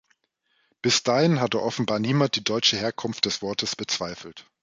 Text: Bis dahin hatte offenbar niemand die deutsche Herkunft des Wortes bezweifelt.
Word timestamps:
Bis 0.81 1.03
dahin 1.03 1.39
hatte 1.39 1.61
offenbar 1.61 1.99
niemand 1.99 2.35
die 2.35 2.43
deutsche 2.43 2.75
Herkunft 2.75 3.25
des 3.25 3.43
Wortes 3.43 3.75
bezweifelt. 3.75 4.47